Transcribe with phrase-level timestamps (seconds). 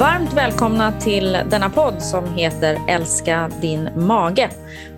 [0.00, 4.50] Varmt välkomna till denna podd som heter Älska din mage.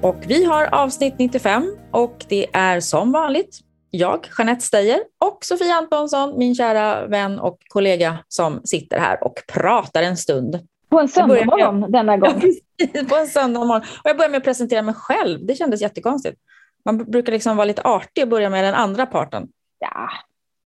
[0.03, 3.61] Och vi har avsnitt 95 och det är som vanligt
[3.91, 9.35] jag, Jeanette Steyer och Sofia Antonsson, min kära vän och kollega som sitter här och
[9.53, 10.69] pratar en stund.
[10.91, 11.93] På en söndagmorgon med...
[11.93, 12.43] denna gång.
[13.09, 13.83] på en söndagmorgon.
[13.83, 15.47] Och jag börjar med att presentera mig själv.
[15.47, 16.39] Det kändes jättekonstigt.
[16.85, 19.49] Man brukar liksom vara lite artig och börja med den andra parten.
[19.79, 20.09] Ja.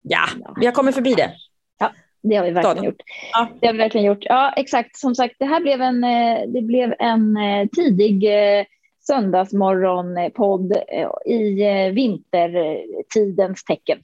[0.01, 0.25] Ja,
[0.59, 1.31] vi har kommit förbi det.
[2.21, 2.83] Det har vi verkligen Staden.
[2.83, 3.01] gjort.
[3.33, 3.47] Ja.
[3.59, 4.23] Det har vi verkligen gjort.
[4.25, 4.97] Ja, exakt.
[4.97, 8.65] Som sagt, det här blev en, eh, det blev en eh, tidig eh,
[9.09, 13.99] söndagsmorgonpodd eh, i eh, vintertidens tecken.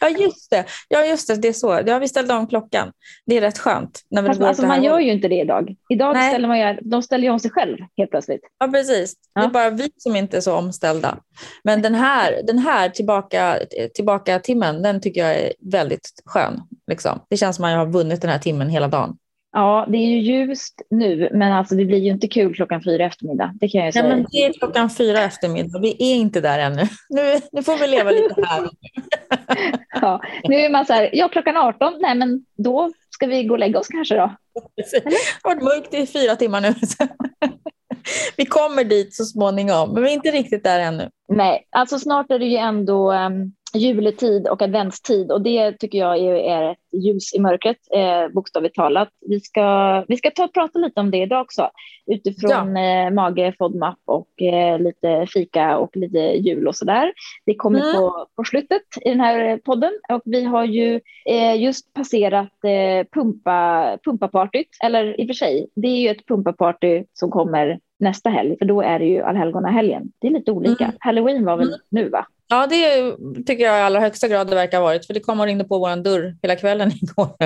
[0.00, 0.64] Ja, just det.
[0.88, 1.34] Ja, just det.
[1.36, 1.80] Det är så.
[1.86, 2.92] Ja, vi ställde om klockan.
[3.26, 4.00] Det är rätt skönt.
[4.10, 5.74] När vi alltså, man gör ju inte det idag.
[5.88, 6.30] Idag Nej.
[6.30, 8.40] ställer man de ställer ju om sig själv helt plötsligt.
[8.58, 9.14] Ja, precis.
[9.34, 9.40] Ja.
[9.40, 11.18] Det är bara vi som inte är så omställda.
[11.64, 13.58] Men den här, den här tillbaka,
[13.94, 16.62] tillbaka timmen, den tycker jag är väldigt skön.
[16.86, 17.20] Liksom.
[17.30, 19.16] Det känns som att jag har vunnit den här timmen hela dagen.
[19.56, 23.04] Ja, det är ju ljust nu, men alltså det blir ju inte kul klockan fyra
[23.04, 23.52] eftermiddag.
[23.60, 24.04] Det kan jag säga.
[24.04, 25.78] Ja, men det är klockan fyra eftermiddag.
[25.80, 26.82] Vi är inte där ännu.
[27.08, 28.68] Nu, nu får vi leva lite här.
[30.00, 33.54] ja, nu är man så här, ja klockan 18, nej men då ska vi gå
[33.54, 34.36] och lägga oss kanske då.
[34.76, 35.04] Det
[35.42, 36.74] har varit mörkt i fyra timmar nu.
[38.36, 41.10] vi kommer dit så småningom, men vi är inte riktigt där ännu.
[41.28, 46.18] Nej, alltså snart är det ju ändå um, juletid och adventstid och det tycker jag
[46.18, 49.08] är, ett ljus i mörkret, eh, bokstavligt talat.
[49.20, 51.70] Vi ska, vi ska ta prata lite om det idag också
[52.06, 53.06] utifrån ja.
[53.06, 57.12] eh, mage, FODMAP och eh, lite fika och lite jul och sådär.
[57.46, 57.92] Det kommer mm.
[57.92, 63.06] på, på slutet i den här podden och vi har ju eh, just passerat eh,
[63.12, 68.30] pumpa, pumpapartyt, eller i och för sig, det är ju ett pumpaparty som kommer nästa
[68.30, 70.12] helg, för då är det ju allhelgonahelgen.
[70.18, 70.84] Det är lite olika.
[70.84, 70.96] Mm.
[71.00, 71.80] Halloween var väl mm.
[71.90, 72.26] nu va?
[72.48, 73.16] Ja, det
[73.46, 75.64] tycker jag i allra högsta grad det verkar ha varit, för det kom och ringde
[75.64, 77.36] på vår dörr hela kvällen igår.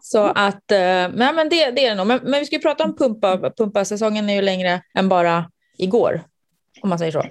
[0.00, 2.06] Så att, eh, nej, men det, det är det nog.
[2.06, 3.52] Men, men vi ska ju prata om pumpa.
[3.56, 6.20] Pumpasäsongen är ju längre än bara igår,
[6.82, 7.22] om man säger så.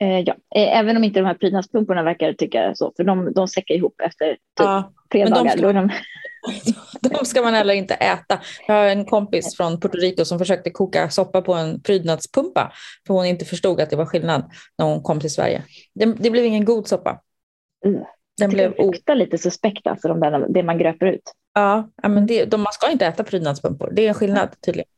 [0.00, 3.48] Eh, ja, eh, även om inte de här prydnadspumporna verkar tycka så, för de, de
[3.48, 5.56] säckar ihop efter typ ja, tre dagar.
[5.56, 5.90] De de...
[7.00, 8.40] de ska man heller inte äta.
[8.66, 12.72] Jag har en kompis från Puerto Rico som försökte koka soppa på en prydnadspumpa,
[13.06, 15.64] för hon inte förstod att det var skillnad när hon kom till Sverige.
[15.94, 17.20] Det, det blev ingen god soppa.
[17.86, 18.04] Mm.
[18.38, 21.32] Den blev luktar lite suspekt, alltså de där, det man gröper ut.
[21.54, 23.90] Ja, men det, de, man ska inte äta prydnadspumpor.
[23.92, 24.88] Det är en skillnad tydligen.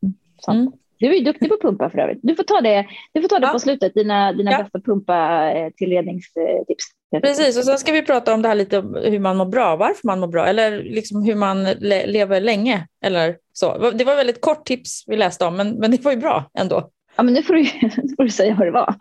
[0.49, 0.73] Mm.
[0.99, 2.19] Du är ju duktig på pumpa för övrigt.
[2.23, 3.53] Du får ta det, du får ta det ja.
[3.53, 4.59] på slutet, dina, dina ja.
[4.59, 6.85] bästa pumpa-tillredningstips.
[7.23, 10.07] Precis, och sen ska vi prata om det här lite hur man mår bra, varför
[10.07, 12.87] man mår bra eller liksom hur man le lever länge.
[13.03, 13.91] Eller så.
[13.91, 16.91] Det var väldigt kort tips vi läste om, men, men det var ju bra ändå.
[17.17, 18.95] Ja, men nu får du, nu får du säga vad det var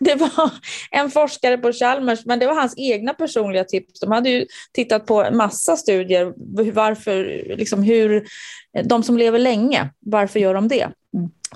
[0.00, 0.50] det var
[0.90, 4.00] en forskare på Chalmers, men det var hans egna personliga tips.
[4.00, 6.32] De hade ju tittat på en massa studier,
[6.72, 8.24] varför, liksom hur,
[8.84, 10.88] de som lever länge, varför gör de det?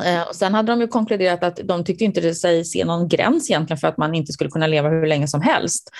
[0.04, 3.50] Eh, och sen hade de ju konkluderat att de tyckte inte sig se någon gräns
[3.50, 5.90] egentligen för att man inte skulle kunna leva hur länge som helst.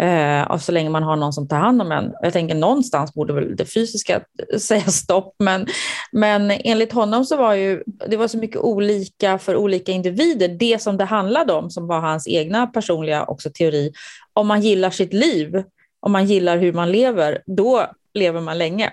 [0.00, 2.12] Eh, så länge man har någon som tar hand om en.
[2.22, 4.20] Jag tänker någonstans borde väl det fysiska
[4.58, 5.66] säga stopp, men,
[6.12, 10.48] men enligt honom så var ju det var så mycket olika för olika individer.
[10.48, 13.92] Det som det handlade om, som var hans egna personliga också teori,
[14.32, 15.62] om man gillar sitt liv,
[16.00, 18.92] om man gillar hur man lever, då lever man länge.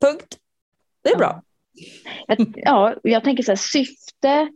[0.00, 0.36] Punkt.
[1.02, 1.42] Det är bra.
[2.54, 4.48] Ja, jag tänker så här, syfte,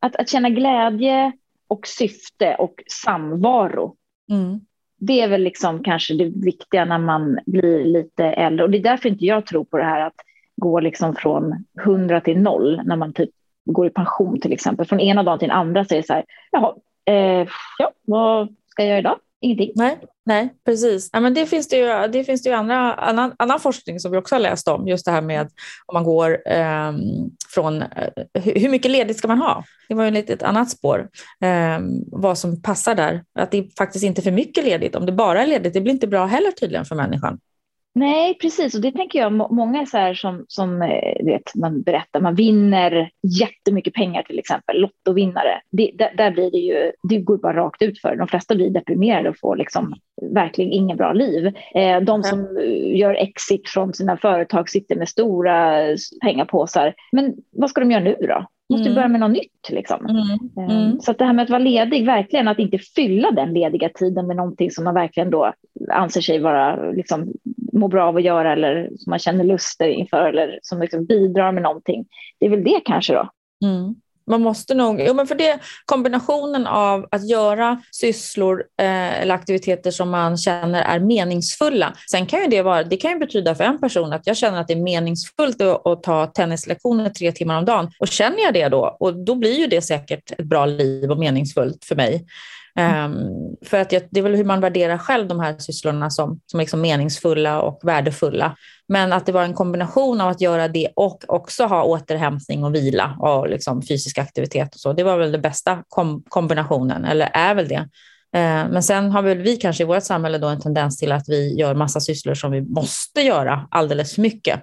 [0.00, 1.32] att, att känna glädje
[1.68, 2.74] och syfte och
[3.04, 3.96] samvaro.
[4.30, 4.60] Mm.
[4.98, 8.64] Det är väl liksom kanske det viktiga när man blir lite äldre.
[8.64, 10.16] Och det är därför inte jag tror på det här att
[10.56, 13.30] gå liksom från 100 till noll när man typ
[13.64, 14.86] går i pension till exempel.
[14.86, 16.74] Från ena dagen till den andra säger så här, jaha,
[17.04, 19.18] eh, ja, vad ska jag göra idag?
[19.42, 19.72] Ingenting.
[19.74, 21.10] Nej, nej precis.
[21.12, 24.12] Ja, men det finns det ju, det finns det ju andra, annan, annan forskning som
[24.12, 25.48] vi också har läst om, just det här med
[25.86, 27.00] om man går ehm, eh,
[27.54, 27.84] från
[28.34, 29.64] hur, hur mycket ledigt ska man ha?
[29.88, 31.08] Det var ju lite ett annat spår,
[31.40, 33.24] eh, vad som passar där.
[33.38, 34.96] Att det faktiskt inte är för mycket ledigt.
[34.96, 37.38] Om det bara är ledigt, det blir inte bra heller tydligen för människan.
[37.94, 38.74] Nej, precis.
[38.74, 43.10] Och det tänker jag, många så här som, som eh, vet, man berättar, man vinner
[43.40, 45.60] jättemycket pengar till exempel, lottovinnare.
[45.70, 48.16] Det, där, där, blir det ju, det går bara rakt ut för.
[48.16, 49.94] De flesta blir deprimerade och får liksom
[50.34, 51.46] verkligen ingen bra liv.
[51.74, 52.58] Eh, de som
[52.94, 55.86] gör exit från sina företag sitter med stora
[56.24, 56.94] pengapåsar.
[57.12, 58.46] Men vad ska de göra nu då?
[58.72, 58.94] Måste mm.
[58.94, 59.70] börja med något nytt.
[59.70, 60.06] Liksom.
[60.06, 60.70] Mm.
[60.70, 61.00] Ehm, mm.
[61.00, 64.36] Så det här med att vara ledig, verkligen att inte fylla den lediga tiden med
[64.36, 65.52] någonting som man verkligen då
[65.92, 67.32] anser sig vara, liksom,
[67.72, 71.52] må bra av att göra eller som man känner luster inför eller som liksom bidrar
[71.52, 72.04] med någonting.
[72.40, 73.28] Det är väl det kanske då.
[73.64, 73.94] Mm.
[74.26, 79.90] Man måste nog, jo men för det kombinationen av att göra sysslor eh, eller aktiviteter
[79.90, 81.94] som man känner är meningsfulla.
[82.10, 84.60] Sen kan ju det vara, det kan ju betyda för en person att jag känner
[84.60, 87.90] att det är meningsfullt att, att ta tennislektioner tre timmar om dagen.
[87.98, 91.18] Och känner jag det då, och då blir ju det säkert ett bra liv och
[91.18, 92.26] meningsfullt för mig.
[92.80, 96.40] Um, för att jag, det är väl hur man värderar själv de här sysslorna som,
[96.46, 98.56] som liksom meningsfulla och värdefulla.
[98.88, 102.74] Men att det var en kombination av att göra det och också ha återhämtning och
[102.74, 104.92] vila och liksom fysisk aktivitet och så.
[104.92, 107.88] Det var väl den bästa kom kombinationen, eller är väl det.
[108.36, 111.28] Uh, men sen har väl vi kanske i vårt samhälle då en tendens till att
[111.28, 114.60] vi gör massa sysslor som vi måste göra alldeles för mycket.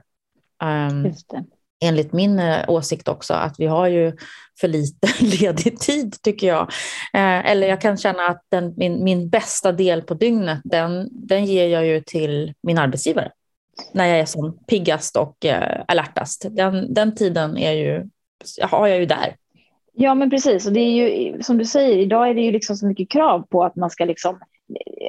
[0.63, 1.43] Um, Just det
[1.81, 4.13] enligt min eh, åsikt också, att vi har ju
[4.59, 5.07] för lite
[5.41, 6.61] ledig tid tycker jag.
[7.13, 11.45] Eh, eller jag kan känna att den, min, min bästa del på dygnet, den, den
[11.45, 13.31] ger jag ju till min arbetsgivare.
[13.93, 16.45] När jag är som piggast och eh, alertast.
[16.49, 18.09] Den, den tiden är ju,
[18.61, 19.35] har jag ju där.
[19.93, 20.65] Ja, men precis.
[20.65, 23.47] Och det är ju som du säger, idag är det ju liksom så mycket krav
[23.49, 24.39] på att man ska liksom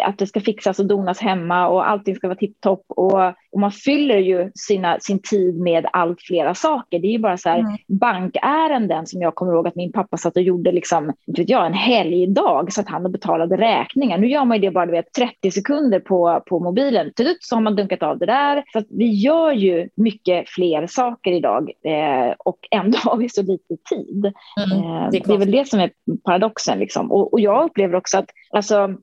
[0.05, 2.85] att det ska fixas och donas hemma och allting ska vara tipptopp.
[2.89, 3.23] Och,
[3.53, 6.99] och man fyller ju sina, sin tid med allt flera saker.
[6.99, 7.77] Det är ju bara så här mm.
[7.89, 11.75] bankärenden som jag kommer ihåg att min pappa satt och gjorde liksom, vet jag, en
[11.75, 14.19] helgdag så att han betalade räkningar.
[14.19, 17.13] Nu gör man ju det bara du vet, 30 sekunder på, på mobilen.
[17.17, 18.65] Till så har man dunkat av det där.
[18.73, 23.77] Så vi gör ju mycket fler saker idag eh, och ändå har vi så lite
[23.91, 24.25] tid.
[24.25, 24.85] Mm.
[24.85, 25.91] Eh, det, är det, är väl det som är
[26.25, 26.79] paradoxen.
[26.79, 27.13] Liksom.
[27.13, 28.95] Och, och jag upplever också att alltså,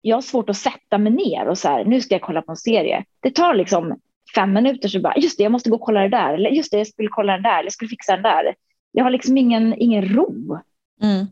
[0.00, 2.52] jag har svårt att sätta mig ner och så här, nu ska jag kolla på
[2.52, 3.04] en serie.
[3.20, 4.00] Det tar liksom
[4.34, 6.70] fem minuter så bara, just det, jag måste gå och kolla det där, eller just
[6.70, 8.54] det, jag skulle kolla den där, eller jag skulle fixa den där.
[8.92, 10.58] Jag har liksom ingen, ingen ro.
[11.02, 11.26] Mm.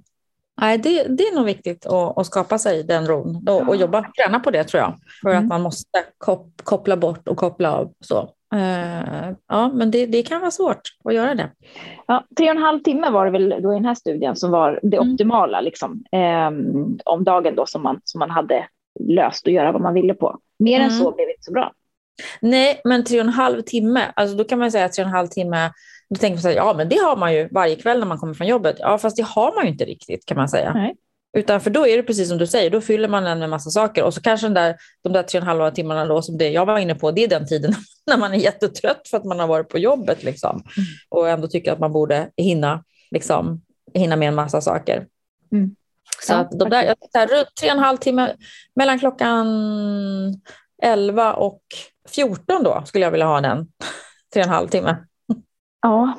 [0.61, 4.13] Nej, det, det är nog viktigt att, att skapa sig den ron och, och jobba,
[4.23, 4.99] träna på det tror jag.
[5.23, 5.43] För mm.
[5.43, 6.05] att man måste
[6.65, 7.93] koppla bort och koppla av.
[8.01, 8.31] Så.
[8.55, 11.51] Uh, ja, men det, det kan vara svårt att göra det.
[12.07, 14.51] Ja, tre och en halv timme var det väl då i den här studien som
[14.51, 15.13] var det mm.
[15.13, 16.05] optimala liksom,
[16.49, 18.69] um, om dagen då som man, som man hade
[19.01, 20.39] löst och göra vad man ville på.
[20.59, 20.85] Mer mm.
[20.85, 21.73] än så blev det inte så bra.
[22.41, 25.09] Nej, men tre och en halv timme, alltså då kan man säga att tre och
[25.09, 25.71] en halv timme,
[26.11, 28.19] då tänker man så här, ja men det har man ju varje kväll när man
[28.19, 28.77] kommer från jobbet.
[28.79, 30.73] Ja, fast det har man ju inte riktigt kan man säga.
[30.75, 30.95] Nej.
[31.33, 33.71] Utan för då är det precis som du säger, då fyller man den med massa
[33.71, 36.39] saker och så kanske den där, de där tre och en halv timmarna då, som
[36.39, 37.75] det jag var inne på, det är den tiden
[38.07, 40.89] när man är jättetrött för att man har varit på jobbet liksom, mm.
[41.09, 43.63] och ändå tycker att man borde hinna, liksom,
[43.95, 45.07] hinna med en massa saker.
[45.53, 45.77] Mm.
[46.23, 48.35] Så ja, att de där, här, runt tre och en halv timme
[48.75, 49.47] mellan klockan
[50.83, 51.63] 11 och
[52.09, 53.69] 14 då skulle jag vilja ha den.
[54.33, 54.97] tre och en halv timme.
[55.83, 56.19] Ja,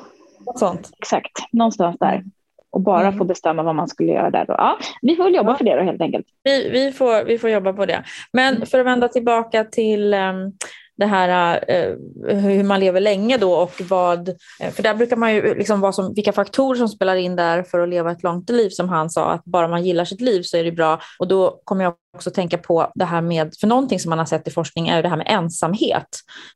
[0.56, 0.90] sånt.
[0.98, 1.32] exakt.
[1.52, 2.24] Någonstans där
[2.70, 3.18] och bara mm.
[3.18, 4.46] få bestämma vad man skulle göra där.
[4.46, 4.54] Då.
[4.58, 6.26] Ja, vi får väl jobba för det då helt enkelt.
[6.44, 8.04] Vi, vi, får, vi får jobba på det.
[8.32, 8.66] Men mm.
[8.66, 10.52] för att vända tillbaka till um,
[10.96, 11.96] det här uh,
[12.34, 15.94] hur man lever länge då och vad, uh, för där brukar man ju liksom vad
[15.94, 19.10] som, vilka faktorer som spelar in där för att leva ett långt liv som han
[19.10, 21.00] sa, att bara man gillar sitt liv så är det bra.
[21.18, 24.26] Och då kommer jag också tänka på det här med, för någonting som man har
[24.26, 26.06] sett i forskning är ju det här med ensamhet.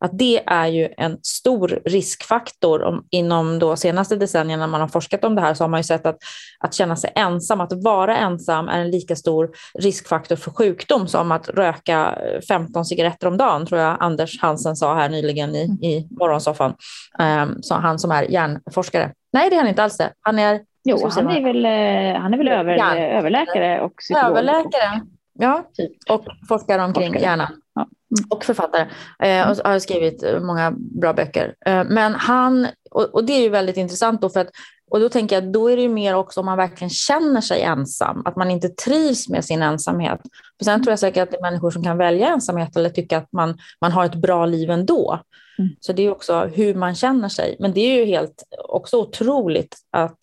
[0.01, 4.89] Att det är ju en stor riskfaktor om, inom de senaste decennierna när man har
[4.89, 6.17] forskat om det här så har man ju sett att,
[6.61, 11.33] att känna sig ensam, att vara ensam är en lika stor riskfaktor för sjukdom som
[11.33, 12.19] att röka
[12.49, 16.75] 15 cigaretter om dagen, tror jag Anders Hansen sa här nyligen i, i morgonsoffan.
[17.19, 19.13] Um, så han som är hjärnforskare.
[19.33, 20.13] Nej, det är han inte alls det.
[20.21, 22.97] Han är Jo, han är väl, eh, han är väl över, ja.
[22.97, 24.31] överläkare och psykolog.
[24.31, 25.01] Överläkare,
[25.39, 25.93] Ja, typ.
[26.11, 27.31] och forskar omkring forskare.
[27.31, 27.49] hjärnan.
[27.75, 27.81] Ja.
[27.81, 28.29] Mm.
[28.31, 28.87] Och författare.
[29.19, 31.55] Eh, och har skrivit många bra böcker.
[31.67, 34.51] Eh, men han, och, och, det är ju väldigt intressant då för att
[34.91, 37.63] och då tänker jag, då är det ju mer också om man verkligen känner sig
[37.63, 40.21] ensam, att man inte trivs med sin ensamhet.
[40.59, 43.19] För sen tror jag säkert att det är människor som kan välja ensamhet eller tycka
[43.19, 45.21] att man, man har ett bra liv ändå.
[45.59, 45.71] Mm.
[45.81, 47.57] Så det är också hur man känner sig.
[47.61, 50.19] Men det är ju helt också otroligt att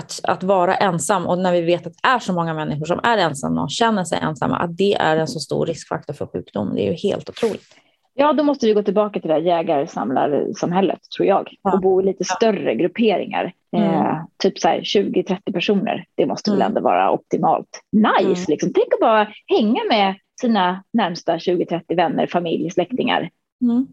[0.00, 3.00] att, att vara ensam och när vi vet att det är så många människor som
[3.02, 6.74] är ensamma och känner sig ensamma, att det är en så stor riskfaktor för sjukdom.
[6.74, 7.74] Det är ju helt otroligt.
[8.14, 11.72] Ja, då måste vi gå tillbaka till det här jägarsamlarsamhället, tror jag, ja.
[11.72, 13.52] och bo i lite större grupperingar.
[13.76, 13.90] Mm.
[13.90, 16.04] Eh, typ 20-30 personer.
[16.14, 16.58] Det måste mm.
[16.58, 17.82] väl ändå vara optimalt.
[17.92, 18.44] Nice, mm.
[18.48, 18.72] liksom.
[18.72, 23.30] Tänk att bara hänga med sina närmsta 20-30 vänner, familj, släktingar.
[23.62, 23.86] Mm.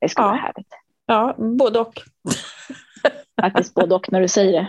[0.00, 0.26] Det ska ja.
[0.26, 0.68] vara härligt.
[1.06, 1.94] Ja, både och.
[3.40, 4.68] Faktiskt både och när du säger det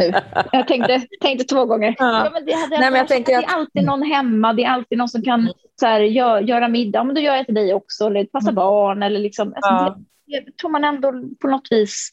[0.00, 0.12] nu.
[0.52, 1.94] Jag tänkte, tänkte två gånger.
[1.98, 2.24] Ja.
[2.24, 4.70] Ja, men det, hade Nej, men jag tänker det är alltid någon hemma, det är
[4.70, 5.52] alltid någon som kan mm.
[5.80, 7.04] så här, gör, göra middag.
[7.04, 8.54] Men då gör jag till dig också, eller passa mm.
[8.54, 9.02] barn.
[9.02, 9.98] Eller liksom, alltså, ja.
[10.26, 12.10] det, det tror man ändå på något vis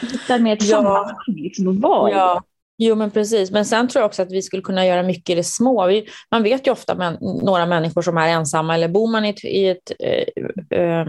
[0.00, 0.76] hittar mer ett ja.
[0.76, 2.42] sammanhang liksom, att vara ja.
[2.76, 3.50] Jo, men precis.
[3.50, 5.86] Men sen tror jag också att vi skulle kunna göra mycket i det små.
[5.86, 9.28] Vi, man vet ju ofta med några människor som är ensamma, eller bor man i
[9.28, 11.06] ett, i ett eh, eh,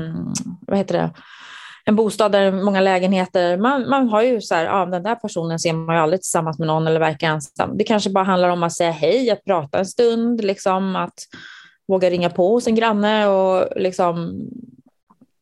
[0.68, 1.10] vad heter det?
[1.86, 3.58] En bostad där många lägenheter.
[3.58, 6.60] Man, man har ju så här, ja, den där personen ser man ju aldrig tillsammans
[6.60, 7.78] med någon eller verkar ensam.
[7.78, 11.14] Det kanske bara handlar om att säga hej, att prata en stund, liksom att
[11.88, 14.42] våga ringa på hos en granne och liksom,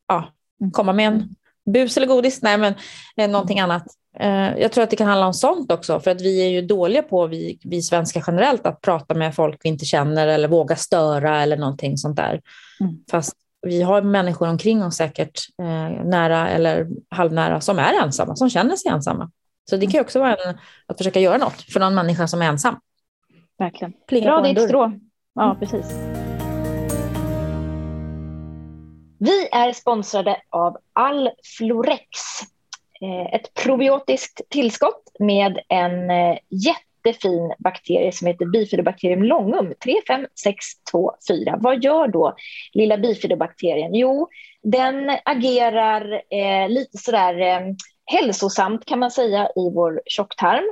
[0.07, 0.25] ja,
[0.73, 1.35] komma med en
[1.73, 2.41] bus eller godis.
[2.41, 2.73] Nej, men
[3.17, 3.83] eh, någonting annat.
[4.19, 6.61] Eh, jag tror att det kan handla om sånt också, för att vi är ju
[6.61, 10.75] dåliga på, vi, vi svenskar generellt, att prata med folk vi inte känner eller våga
[10.75, 12.41] störa eller någonting sånt där.
[12.79, 12.95] Mm.
[13.11, 18.49] Fast vi har människor omkring oss säkert, eh, nära eller halvnära, som är ensamma, som
[18.49, 19.31] känner sig ensamma.
[19.69, 22.41] Så det kan ju också vara en, att försöka göra något för någon människa som
[22.41, 22.75] är ensam.
[23.57, 23.93] Verkligen.
[24.07, 24.91] Plinga Bra ditt strå.
[25.35, 25.59] Ja, mm.
[25.59, 25.93] precis.
[29.19, 32.19] Vi är sponsrade av Alflorex.
[33.01, 36.37] Eh, ett probiotiskt tillskott med en eh,
[37.05, 41.57] jättefin bakterie som heter bifidobakterium longum 35624.
[41.59, 42.35] Vad gör då
[42.73, 43.95] lilla bifidobakterien?
[43.95, 44.27] Jo,
[44.63, 47.61] den agerar eh, lite sådär eh,
[48.05, 50.63] hälsosamt kan man säga i vår tjocktarm.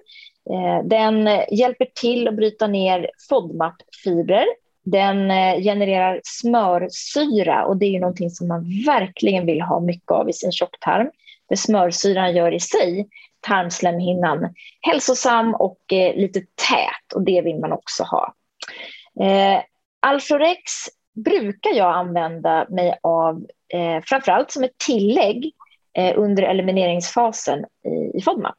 [0.50, 4.46] Eh, den hjälper till att bryta ner FODMAP-fibrer
[4.84, 10.12] den eh, genererar smörsyra och det är ju någonting som man verkligen vill ha mycket
[10.12, 11.12] av i sin tjocktarm.
[11.50, 13.08] Det smörsyran gör i sig
[13.42, 18.34] tarmslemhinnan hälsosam och eh, lite tät och det vill man också ha.
[19.22, 19.62] Eh,
[20.00, 20.72] Alflorex
[21.26, 25.52] brukar jag använda mig av eh, framförallt som ett tillägg
[25.98, 28.58] eh, under elimineringsfasen i, i FODMAP.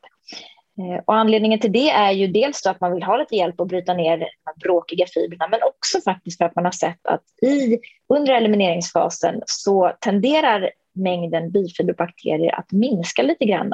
[0.78, 3.68] Eh, och anledningen till det är ju dels att man vill ha lite hjälp att
[3.68, 7.78] bryta ner de bråkiga fibrerna men också faktiskt för att man har sett att i,
[8.08, 13.72] under elimineringsfasen så tenderar mängden bifiberbakterier att minska lite grann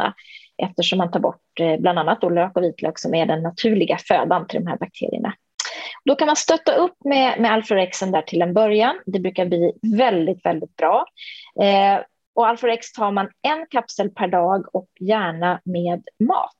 [0.63, 3.99] eftersom man tar bort eh, bland annat då lök och vitlök som är den naturliga
[3.99, 5.35] födan till de här bakterierna.
[6.05, 9.01] Då kan man stötta upp med, med Alforexen där till en början.
[9.07, 11.05] Det brukar bli väldigt, väldigt bra.
[11.63, 12.01] Eh,
[12.35, 16.55] och Alforex tar man en kapsel per dag och gärna med mat.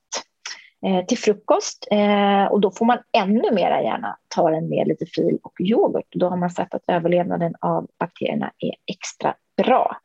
[0.87, 1.89] Eh, till frukost.
[1.91, 6.07] Eh, och då får man ännu mera gärna ta den med lite fil och yoghurt.
[6.11, 9.97] Då har man sett att överlevnaden av bakterierna är extra bra.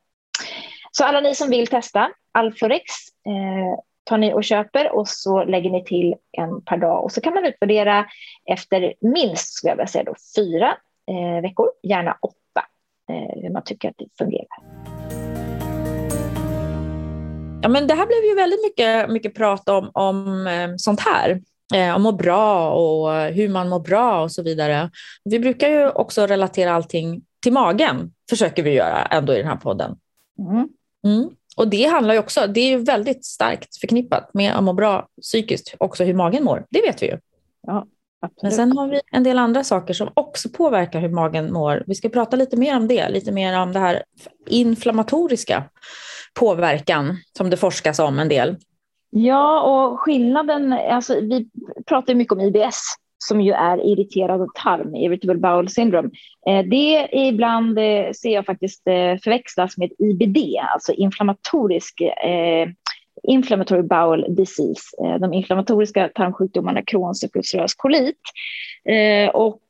[0.97, 2.83] Så alla ni som vill testa Alforex
[3.27, 7.21] eh, tar ni och köper och så lägger ni till en per dag och så
[7.21, 8.05] kan man utvärdera
[8.45, 10.77] efter minst skulle jag vilja säga då, fyra
[11.11, 12.65] eh, veckor, gärna åtta,
[13.09, 14.57] eh, hur man tycker att det fungerar.
[17.61, 21.41] Ja, men det här blev ju väldigt mycket, mycket prat om, om eh, sånt här.
[21.75, 24.89] Eh, om att må bra och hur man mår bra och så vidare.
[25.23, 29.55] Vi brukar ju också relatera allting till magen, försöker vi göra ändå i den här
[29.55, 29.95] podden.
[30.39, 30.69] Mm.
[31.03, 31.29] Mm.
[31.57, 35.07] Och det handlar ju också, det är ju väldigt starkt förknippat med att må bra
[35.21, 36.65] psykiskt, också hur magen mår.
[36.69, 37.17] Det vet vi ju.
[37.67, 37.85] Ja,
[38.41, 41.83] Men sen har vi en del andra saker som också påverkar hur magen mår.
[41.87, 44.03] Vi ska prata lite mer om det, lite mer om det här
[44.47, 45.63] inflammatoriska
[46.39, 48.57] påverkan som det forskas om en del.
[49.09, 51.49] Ja, och skillnaden, alltså vi
[51.85, 52.95] pratar mycket om IBS
[53.27, 56.09] som ju är irriterad tarm, irritable bowel syndrome.
[56.47, 60.37] Eh, det ibland eh, ser jag faktiskt eh, förväxlas med IBD,
[60.73, 62.01] alltså inflammatorisk
[63.23, 68.19] inflammatory bowel disease, de inflammatoriska tarmsjukdomarna Crohns och ulcerös kolit.
[69.33, 69.61] Och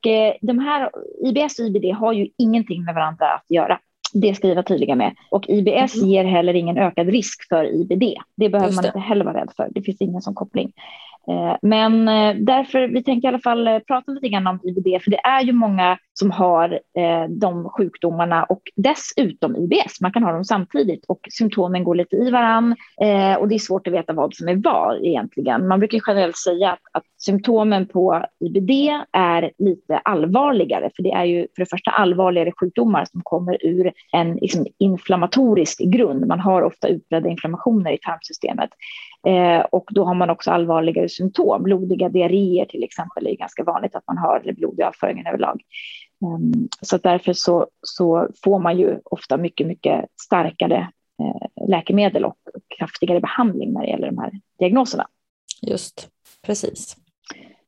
[0.41, 0.89] de här
[1.25, 3.79] IBS och IBD har ju ingenting med varandra att göra.
[4.13, 5.15] Det ska vi vara tydliga med.
[5.29, 6.10] Och IBS mm.
[6.10, 8.03] ger heller ingen ökad risk för IBD.
[8.36, 9.67] Det behöver man inte heller vara rädd för.
[9.72, 10.72] Det finns ingen sån koppling.
[11.27, 15.03] Eh, men eh, därför, vi tänker i alla fall eh, prata lite grann om IBD,
[15.03, 20.01] för det är ju många som har eh, de sjukdomarna och dessutom IBS.
[20.01, 23.60] Man kan ha dem samtidigt och symptomen går lite i varann eh, och det är
[23.60, 25.67] svårt att veta vad som är vad egentligen.
[25.67, 28.72] Man brukar generellt säga att, att symptomen på IBD
[29.12, 33.91] är lite allvarligare, för det är ju för det första allvarligare sjukdomar som kommer ur
[34.12, 36.27] en liksom, inflammatorisk grund.
[36.27, 38.70] Man har ofta utbredda inflammationer i tarmsystemet.
[39.27, 41.63] Eh, och då har man också allvarligare symptom.
[41.63, 45.62] Blodiga diarréer till exempel är ganska vanligt att man har, eller blodig avföring överlag.
[46.24, 52.36] Um, så därför så, så, får man ju ofta mycket, mycket starkare eh, läkemedel och
[52.77, 55.08] kraftigare behandling när det gäller de här diagnoserna.
[55.62, 56.10] Just,
[56.46, 56.98] precis.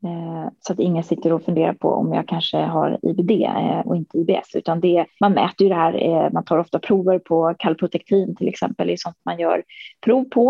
[0.05, 3.95] Eh, så att ingen sitter och funderar på om jag kanske har IBD eh, och
[3.95, 7.55] inte IBS, utan det, man mäter ju det här, eh, man tar ofta prover på
[7.59, 9.63] kalprotektin till exempel, det är sånt man gör
[10.01, 10.47] prov på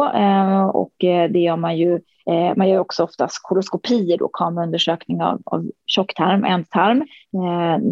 [0.73, 1.99] och det gör man ju,
[2.55, 7.05] man gör också oftast koloskopier och kameraundersökning av, av tjocktarm, ändtarm,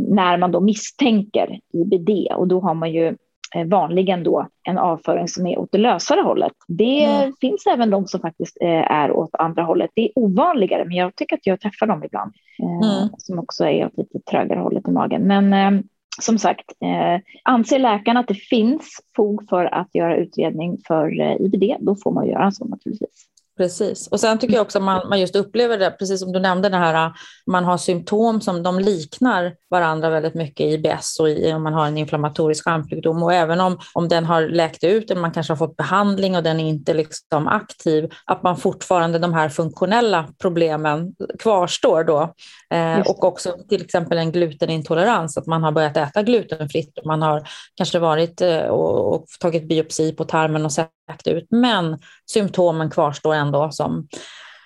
[0.10, 3.16] när man då misstänker IBD och då har man ju
[3.56, 6.54] Eh, vanligen då en avföring som är åt det lösare hållet.
[6.68, 7.34] Det mm.
[7.42, 9.92] finns även de som faktiskt eh, är åt andra hållet.
[9.96, 13.10] Det är ovanligare, men jag tycker att jag träffar dem ibland eh, mm.
[13.18, 15.22] som också är åt lite trögare hållet i magen.
[15.22, 15.84] Men
[16.22, 21.36] som sagt, eh, anser läkaren att det finns fog för att göra utredning för eh,
[21.40, 23.28] IBD, då får man göra en sån naturligtvis.
[23.58, 24.08] Precis.
[24.08, 26.70] Och sen tycker jag också att man, man just upplever det, precis som du nämnde,
[26.70, 27.12] det här,
[27.48, 31.74] man har symptom som de liknar varandra väldigt mycket i IBS och i, om man
[31.74, 33.24] har en inflammatorisk skärmsjukdom.
[33.24, 36.44] Och även om, om den har läkt ut, eller man kanske har fått behandling och
[36.44, 42.34] den är inte liksom aktiv, att man fortfarande, de här funktionella problemen kvarstår då.
[42.74, 47.22] Eh, och också till exempel en glutenintolerans, att man har börjat äta glutenfritt och man
[47.22, 50.90] har kanske varit eh, och, och tagit biopsi på tarmen och sett
[51.26, 52.00] ut, men
[52.32, 54.08] symptomen kvarstår ändå som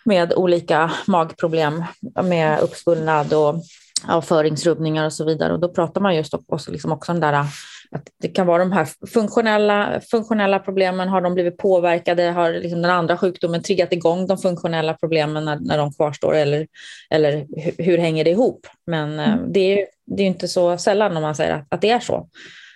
[0.05, 1.83] med olika magproblem
[2.23, 3.55] med uppsvullnad och
[4.07, 5.53] avföringsrubbningar och så vidare.
[5.53, 7.33] Och då pratar man just också, liksom också om där,
[7.91, 11.09] att det kan vara de här funktionella, funktionella problemen.
[11.09, 12.23] Har de blivit påverkade?
[12.23, 16.35] Har liksom den andra sjukdomen triggat igång de funktionella problemen när, när de kvarstår?
[16.35, 16.67] Eller,
[17.09, 18.67] eller hur, hur hänger det ihop?
[18.87, 19.53] Men eh, mm.
[19.53, 22.29] det är det är inte så sällan om man säger att, att det är så.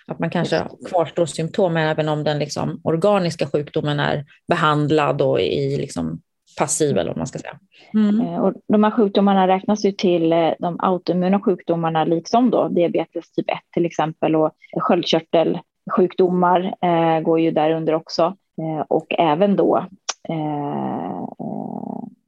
[0.06, 5.76] Att man kanske kvarstår symptom även om den liksom organiska sjukdomen är behandlad och i
[5.76, 6.20] liksom
[6.58, 7.58] passiv eller vad man ska säga.
[7.94, 8.20] Mm.
[8.20, 13.32] Eh, och de här sjukdomarna räknas ju till eh, de autoimmuna sjukdomarna liksom då diabetes
[13.32, 19.56] typ 1 till exempel och sköldkörtelsjukdomar eh, går ju där under också eh, och även
[19.56, 19.86] då
[20.28, 21.28] eh,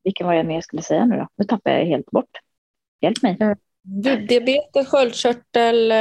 [0.04, 1.28] vilken var det mer jag skulle säga nu då?
[1.36, 2.30] Nu tappar jag helt bort.
[3.00, 3.38] Hjälp mig.
[4.28, 5.92] diabetes, sköldkörtel,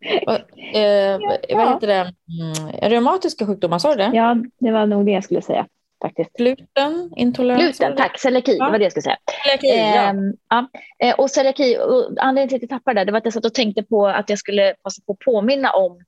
[0.00, 1.56] eh, eh, ja.
[1.56, 2.14] vad heter det?
[2.40, 4.10] Mm, reumatiska sjukdomar, sa du det?
[4.14, 5.66] Ja, det var nog det jag skulle säga.
[6.02, 6.32] Faktiskt.
[6.32, 7.62] Gluten, intolerans?
[7.62, 8.18] Gluten, tack.
[8.18, 8.64] Celiaki, ja.
[8.64, 9.16] det var det jag skulle säga.
[9.44, 10.02] Celiaki, ja.
[10.02, 10.70] Ehm, ja.
[10.98, 13.44] Eh, och celiaki, och anledningen till att jag tappade det, det var att jag satt
[13.44, 16.00] och tänkte på att jag skulle passa på att påminna om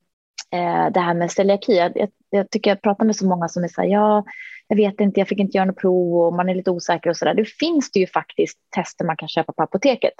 [0.52, 1.76] eh, det här med celiaki.
[1.76, 4.24] Jag, jag, jag, tycker jag pratar med så många som är så här, ja,
[4.68, 7.16] jag vet inte, jag fick inte göra något prov och man är lite osäker och
[7.16, 7.34] så där.
[7.34, 10.14] Det finns det ju faktiskt tester man kan köpa på apoteket.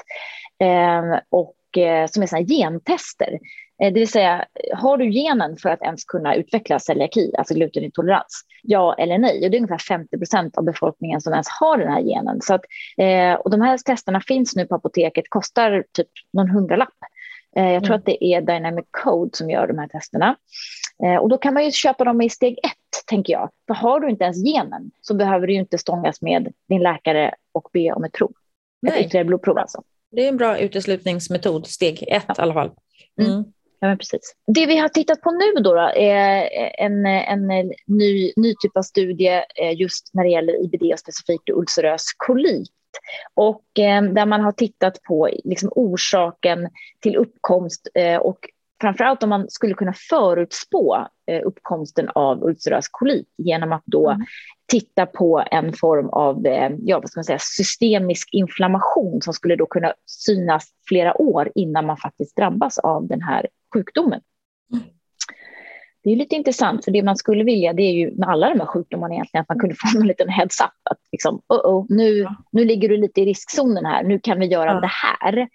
[0.59, 3.39] Eh, och eh, som är sådana gentester.
[3.83, 8.45] Eh, det vill säga, har du genen för att ens kunna utveckla celiaki, alltså glutenintolerans?
[8.63, 9.45] Ja eller nej?
[9.45, 12.41] Och det är ungefär 50 procent av befolkningen som ens har den här genen.
[12.41, 12.65] Så att,
[12.99, 16.95] eh, och de här testerna finns nu på apoteket, kostar typ någon hundralapp.
[17.57, 17.99] Eh, jag tror mm.
[17.99, 20.37] att det är Dynamic Code som gör de här testerna.
[21.21, 23.51] Och då kan man ju köpa dem i steg ett, tänker jag.
[23.67, 27.69] För har du inte ens genen så behöver du inte stångas med din läkare och
[27.73, 28.33] be om ett prov.
[28.87, 29.83] Ett ytterligare blodprov alltså.
[30.11, 32.35] Det är en bra uteslutningsmetod, steg ett ja.
[32.39, 32.71] i alla fall.
[33.21, 33.33] Mm.
[33.33, 33.45] Mm.
[33.83, 34.35] Ja, men precis.
[34.47, 38.55] Det vi har tittat på nu då, då är eh, en, en eh, ny, ny
[38.55, 42.71] typ av studie eh, just när det gäller IBD och specifikt ulcerös kolit.
[43.35, 46.69] Och eh, där man har tittat på liksom, orsaken
[47.01, 48.39] till uppkomst eh, och
[48.83, 51.09] framförallt om man skulle kunna förutspå
[51.45, 54.27] uppkomsten av ulcerös kolit genom att då mm.
[54.73, 56.47] titta på en form av
[56.79, 61.87] ja, vad ska man säga, systemisk inflammation som skulle då kunna synas flera år innan
[61.87, 64.21] man faktiskt drabbas av den här sjukdomen.
[64.73, 64.85] Mm.
[66.05, 68.61] Det är lite intressant, för det man skulle vilja det är ju med alla de
[68.61, 70.91] här sjukdomarna egentligen att man kunde få en liten heads up.
[70.91, 74.47] Att liksom, oh -oh, nu, nu ligger du lite i riskzonen här, nu kan vi
[74.47, 74.81] göra ja.
[74.81, 75.49] det här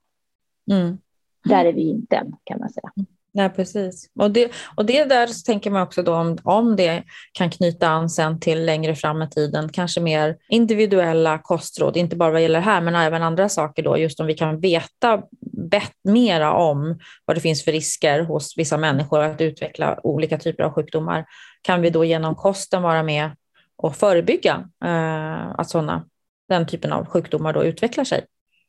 [0.72, 0.98] Mm.
[1.44, 2.92] Där är vi inte än, kan man säga.
[2.98, 3.08] Mm.
[3.36, 4.10] Nej, precis.
[4.20, 7.88] Och det, och det där så tänker man också då om, om det kan knyta
[7.88, 12.60] an sen till längre fram i tiden, kanske mer individuella kostråd, inte bara vad gäller
[12.60, 15.24] det här, men även andra saker då, just om vi kan veta
[15.72, 20.64] bett mera om vad det finns för risker hos vissa människor att utveckla olika typer
[20.64, 21.26] av sjukdomar,
[21.62, 23.32] kan vi då genom kosten vara med
[23.76, 26.06] och förebygga eh, att sådana,
[26.50, 28.26] den typen av sjukdomar då utvecklar sig.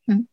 [0.07, 0.27] Mm.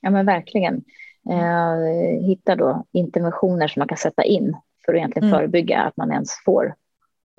[0.00, 0.82] Ja men verkligen
[1.30, 5.38] eh, hitta då interventioner som man kan sätta in för att egentligen mm.
[5.38, 6.74] förebygga att man ens får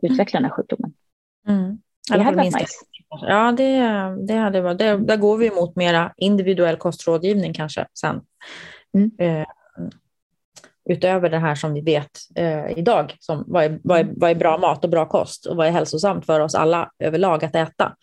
[0.01, 0.93] utveckla den här sjukdomen.
[1.47, 1.77] Mm.
[2.11, 2.67] Det hade varit nice.
[3.09, 3.79] Ja, det,
[4.27, 4.77] det hade varit.
[4.77, 8.21] Där, där går vi mot mera individuell kostrådgivning kanske sen.
[8.93, 9.11] Mm.
[9.19, 9.47] Eh,
[10.89, 14.35] utöver det här som vi vet eh, idag, som vad är, vad, är, vad är
[14.35, 17.95] bra mat och bra kost och vad är hälsosamt för oss alla överlag att äta.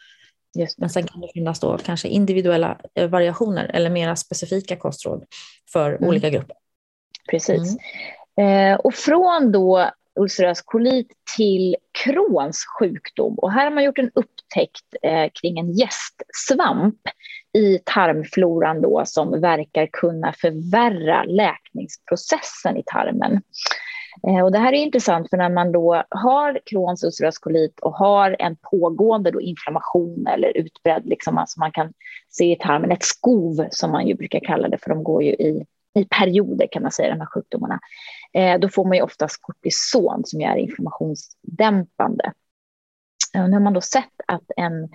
[0.76, 5.24] Men sen kan det finnas då kanske individuella eh, variationer eller mera specifika kostråd
[5.72, 6.08] för mm.
[6.08, 6.56] olika grupper.
[7.30, 7.76] Precis.
[8.36, 8.72] Mm.
[8.72, 13.34] Eh, och från då ulcerös kolit till Crohns sjukdom.
[13.38, 17.00] Och här har man gjort en upptäckt eh, kring en gästsvamp
[17.58, 23.42] i tarmfloran då, som verkar kunna förvärra läkningsprocessen i tarmen.
[24.28, 27.94] Eh, och det här är intressant för när man då har Crohns ulcerös kolit och
[27.94, 31.92] har en pågående då inflammation eller utbredd, liksom, alltså man kan
[32.28, 35.30] se i tarmen, ett skov som man ju brukar kalla det, för de går ju
[35.30, 37.80] i, i perioder kan man säga, de här sjukdomarna.
[38.32, 42.32] Eh, då får man ju oftast kortison som är inflammationsdämpande.
[43.34, 44.88] Och nu har man då sett att en,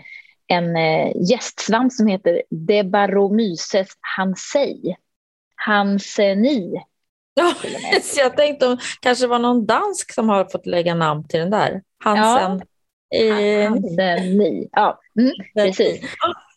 [0.47, 3.87] en eh, gästsvamp som heter Debaromyces
[4.17, 4.95] hansei,
[5.55, 6.83] hanseni,
[7.37, 7.53] Ja,
[8.17, 11.81] jag tänkte om kanske var någon dansk som har fått lägga namn till den där.
[12.03, 12.61] Hansen.
[13.09, 14.69] Ja, eh, Hanseni.
[14.71, 16.01] Ja, mm, precis.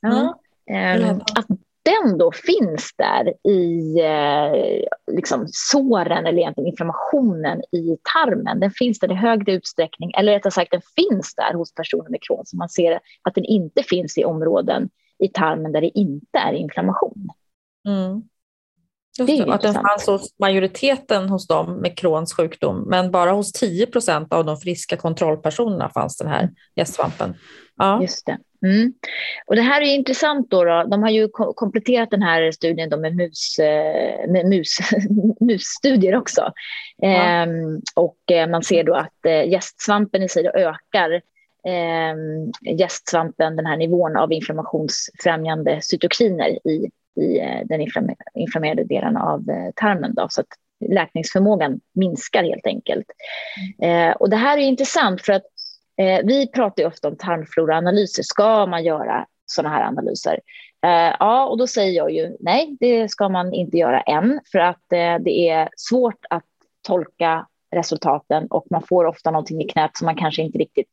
[0.01, 0.39] Ja.
[0.71, 1.21] Mm.
[1.21, 1.47] Att
[1.83, 8.61] den då finns där i eh, liksom såren eller egentligen inflammationen i tarmen.
[8.61, 12.23] Den finns där i högre utsträckning, eller rättare sagt den finns där hos personer med
[12.23, 12.47] Crohn.
[12.47, 16.53] Så man ser att den inte finns i områden i tarmen där det inte är
[16.53, 17.29] inflammation.
[17.89, 18.23] Mm.
[19.27, 23.87] Det att den fanns hos majoriteten hos dem med Crohns sjukdom, men bara hos 10
[23.87, 27.35] procent av de friska kontrollpersonerna fanns den här gästsvampen.
[27.77, 28.03] Ja.
[28.03, 28.39] Just det.
[28.67, 28.93] Mm.
[29.47, 30.51] Och det här är intressant.
[30.51, 30.85] Då, då.
[30.91, 34.79] De har ju kompletterat den här studien då med, mus, eh, med mus,
[35.41, 36.53] musstudier också.
[36.97, 37.09] Ja.
[37.09, 41.11] Ehm, och eh, man ser då att eh, gästsvampen i sig ökar
[41.67, 47.81] eh, gästsvampen, den här nivån av inflammationsfrämjande cytokiner i, i eh, den
[48.35, 50.15] inflammerade delen av eh, tarmen.
[50.15, 50.47] Då, så att
[50.91, 53.07] läkningsförmågan minskar helt enkelt.
[53.83, 55.45] Eh, och det här är intressant för att
[56.01, 58.23] Eh, vi pratar ju ofta om tarmfloraanalyser.
[58.23, 60.41] Ska man göra sådana här analyser?
[60.87, 64.59] Eh, ja, och då säger jag ju nej, det ska man inte göra än, för
[64.59, 66.45] att eh, det är svårt att
[66.87, 70.91] tolka resultaten och man får ofta någonting i knät som man kanske inte riktigt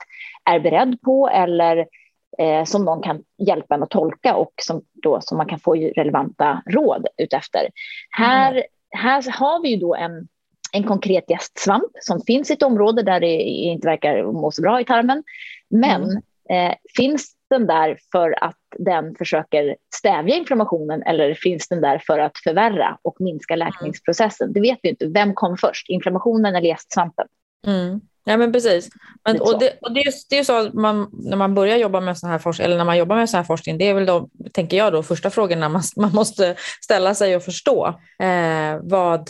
[0.49, 1.87] är beredd på eller
[2.37, 5.75] eh, som någon kan hjälpa en att tolka och som, då, som man kan få
[5.75, 7.59] relevanta råd utefter.
[7.59, 7.71] Mm.
[8.09, 10.27] Här, här har vi ju då en
[10.71, 14.81] en konkret gästsvamp som finns i ett område där det inte verkar må så bra
[14.81, 15.23] i tarmen.
[15.69, 16.71] Men mm.
[16.71, 22.19] eh, finns den där för att den försöker stävja inflammationen eller finns den där för
[22.19, 24.53] att förvärra och minska läkningsprocessen?
[24.53, 25.07] Det vet vi inte.
[25.07, 27.27] Vem kom först, inflammationen eller gästsvampen?
[27.67, 28.01] Mm.
[28.27, 28.89] Ja, men precis.
[29.25, 32.17] Men, och det, och det, är, det är så man, när man börjar jobba med
[32.17, 34.29] sån här forskning, eller när man jobbar med sån här forskning, det är väl då,
[34.51, 37.87] tänker jag då, första frågorna man, man måste ställa sig och förstå.
[38.19, 39.29] Eh, vad,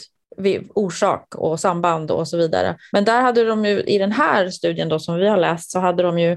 [0.74, 2.76] orsak och samband och så vidare.
[2.92, 5.80] Men där hade de ju i den här studien då som vi har läst så
[5.80, 6.32] hade de ju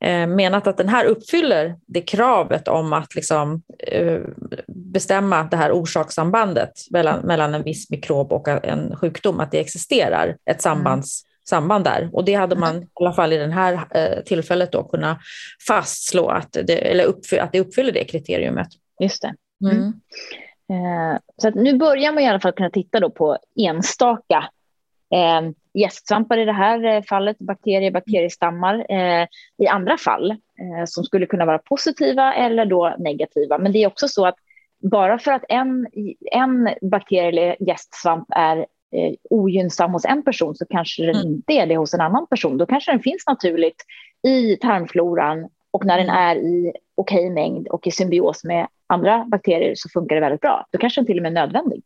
[0.00, 4.20] eh, menat att den här uppfyller det kravet om att liksom, eh,
[4.66, 10.36] bestämma det här orsakssambandet mellan, mellan en viss mikrob och en sjukdom, att det existerar
[10.50, 11.24] ett sambands.
[11.50, 12.10] Samband där.
[12.12, 15.18] Och det hade man i alla fall i det här eh, tillfället då kunnat
[15.68, 18.68] fastslå att det, eller uppfyll, att det uppfyller det kriteriumet.
[19.00, 19.34] Just det.
[19.70, 19.76] Mm.
[19.76, 21.12] Mm.
[21.12, 24.48] Eh, så att nu börjar man i alla fall kunna titta då på enstaka
[25.14, 28.86] eh, gästsvampar i det här eh, fallet, bakterier, bakteriestammar.
[28.88, 29.26] Eh,
[29.58, 33.58] I andra fall eh, som skulle kunna vara positiva eller då negativa.
[33.58, 34.36] Men det är också så att
[34.82, 35.86] bara för att en,
[36.32, 41.28] en bakterie eller gästsvamp är eh, ogynnsam hos en person så kanske den mm.
[41.28, 42.58] inte är det hos en annan person.
[42.58, 43.84] Då kanske den finns naturligt
[44.26, 46.16] i tarmfloran och när den mm.
[46.16, 50.66] är i okej mängd och i symbios med andra bakterier så funkar det väldigt bra.
[50.70, 51.82] Då kanske den till och med är nödvändig.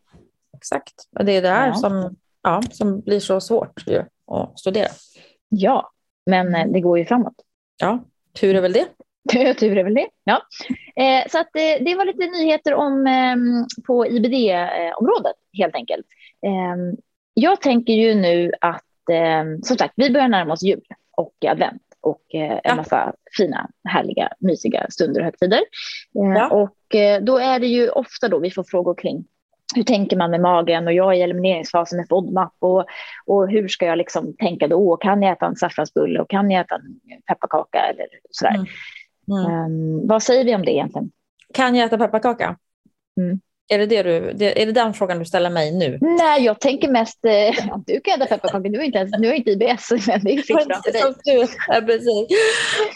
[0.57, 1.75] Exakt, och det är det här ja.
[1.75, 4.89] som, ja, som blir så svårt ju, att studera.
[5.49, 5.91] Ja,
[6.27, 7.35] men eh, det går ju framåt.
[7.81, 8.05] Ja,
[8.41, 8.87] tur är väl det.
[9.55, 10.09] Tur är väl det.
[10.25, 10.43] Ja.
[10.97, 13.37] Eh, så att, eh, det var lite nyheter om, eh,
[13.87, 16.07] på IBD-området helt enkelt.
[16.45, 16.77] Eh,
[17.35, 20.83] jag tänker ju nu att, eh, som sagt, vi börjar närma oss jul
[21.17, 22.75] och advent och eh, en ja.
[22.75, 25.63] massa fina, härliga, mysiga stunder och högtider.
[26.19, 26.49] Eh, ja.
[26.49, 29.25] Och eh, då är det ju ofta då vi får frågor kring
[29.75, 32.87] hur tänker man med magen och jag är i elimineringsfasen med FODMAP och,
[33.27, 34.97] och hur ska jag liksom tänka då?
[34.97, 38.55] Kan jag äta en saffransbulle och kan jag äta en pepparkaka eller sådär?
[38.55, 38.67] Mm.
[39.29, 39.65] Mm.
[39.65, 41.11] Um, vad säger vi om det egentligen?
[41.55, 42.57] Kan jag äta pepparkaka?
[43.21, 43.41] Mm.
[43.69, 45.99] Är det, det du, det, är det den frågan du ställer mig nu?
[46.01, 49.33] Nej, jag tänker mest, eh, du kan äta pepparkakor, du är inte, ens, du är
[49.33, 51.49] inte IBS, men det är fritt fram för dig.
[51.69, 52.27] Ja, precis.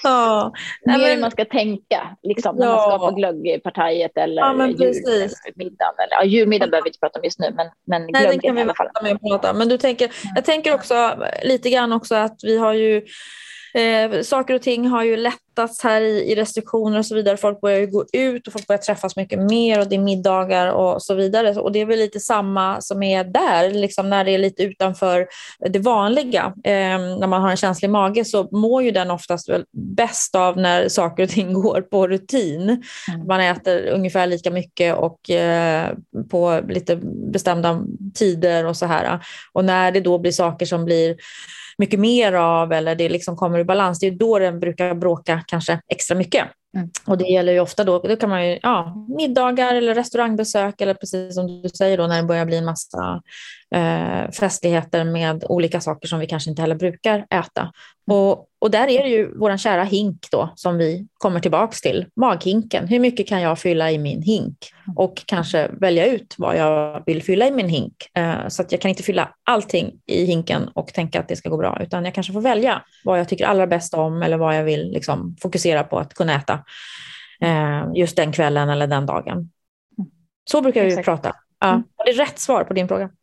[0.02, 0.52] Ja.
[0.86, 2.72] Mer men, man ska tänka, liksom, när ja.
[2.72, 5.94] man skapar glöggpartiet eller ja, julmiddagen.
[5.98, 8.54] Eller, ja, julmiddagen behöver vi inte prata om just nu, men, men Nej, glöggen kan
[8.54, 8.88] vi i alla fall.
[9.02, 9.52] Med prata.
[9.52, 13.02] Men du tänker, jag tänker också lite grann också att vi har ju
[13.74, 17.36] Eh, saker och ting har ju lättats här i, i, restriktioner och så vidare.
[17.36, 20.72] Folk börjar ju gå ut och folk börjar träffas mycket mer och det är middagar
[20.72, 21.60] och så vidare.
[21.60, 25.26] Och det är väl lite samma som är där, liksom när det är lite utanför
[25.68, 26.52] det vanliga.
[26.64, 30.58] Eh, när man har en känslig mage så mår ju den oftast väl bäst av
[30.58, 32.62] när saker och ting går på rutin.
[32.62, 33.26] Mm.
[33.26, 35.92] Man äter ungefär lika mycket och eh,
[36.30, 36.96] på lite
[37.32, 37.80] bestämda
[38.14, 39.24] tider och så här.
[39.52, 41.16] Och när det då blir saker som blir
[41.78, 45.44] mycket mer av eller det liksom kommer i balans, det är då den brukar bråka
[45.46, 46.44] kanske extra mycket.
[46.76, 46.90] Mm.
[47.06, 50.94] Och det gäller ju ofta då, då kan man ju, ja, middagar eller restaurangbesök eller
[50.94, 53.22] precis som du säger då när det börjar bli en massa
[53.74, 57.60] eh, festligheter med olika saker som vi kanske inte heller brukar äta.
[57.60, 57.72] Mm.
[58.18, 62.06] Och, och där är det ju vår kära hink då som vi kommer tillbaks till,
[62.16, 62.88] maghinken.
[62.88, 64.72] Hur mycket kan jag fylla i min hink?
[64.86, 64.96] Mm.
[64.96, 67.94] Och kanske välja ut vad jag vill fylla i min hink.
[68.14, 71.48] Eh, så att jag kan inte fylla allting i hinken och tänka att det ska
[71.48, 74.56] gå bra, utan jag kanske får välja vad jag tycker allra bäst om eller vad
[74.56, 76.64] jag vill liksom, fokusera på att kunna äta
[77.40, 79.36] eh, just den kvällen eller den dagen.
[79.98, 80.10] Mm.
[80.50, 81.36] Så brukar vi prata.
[81.60, 81.82] Ja, mm.
[82.04, 83.10] det är rätt svar på din fråga.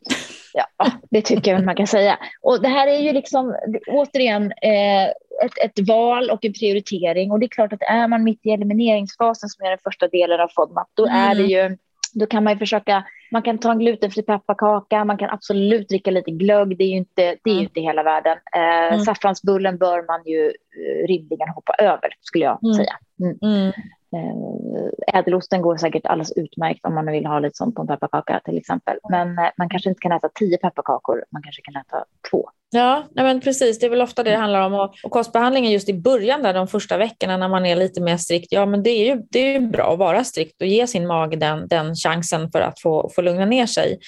[0.58, 2.20] Ja, det tycker jag man kan säga.
[2.42, 3.56] Och det här är ju liksom
[3.88, 5.10] återigen eh,
[5.44, 7.32] ett, ett, val och en prioritering.
[7.32, 10.40] Och det är klart att är man mitt i elimineringsfasen som är den första delen
[10.40, 11.38] av FODMAP, då är mm.
[11.38, 11.78] det ju
[12.16, 16.12] då kan man ju försöka, man kan ta en glutenfri pepparkaka, man kan absolut dricka
[16.12, 17.64] lite glögg, det är ju inte, det är mm.
[17.64, 18.38] inte hela världen.
[18.56, 19.00] Eh, mm.
[19.00, 22.74] Saffransbullen bör man ju eh, rimligen hoppa över, skulle jag mm.
[22.74, 22.98] säga.
[23.20, 23.38] Mm.
[23.42, 23.74] mm.
[24.16, 28.42] Eh, ädelosten går säkert alldeles utmärkt om man vill ha lite sånt på en pepparkaka
[28.46, 28.98] till exempel.
[29.10, 32.50] Men eh, man kanske inte kan äta tio pepparkakor, man kanske kan äta två.
[32.76, 33.80] Ja, nej men precis.
[33.80, 34.74] Det är väl ofta det det handlar om.
[34.74, 38.18] Och, och kostbehandlingen just i början, där, de första veckorna när man är lite mer
[38.18, 40.88] strikt, ja men det är ju, det är ju bra att vara strikt och ge
[40.88, 44.00] sin mage den, den chansen för att få, få lugna ner sig.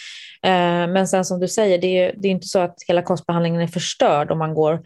[0.43, 3.61] Eh, men sen som du säger, det är, det är inte så att hela kostbehandlingen
[3.61, 4.79] är förstörd om man går